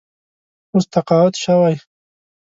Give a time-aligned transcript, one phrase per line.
[0.73, 1.73] اوس تقاعد شوی.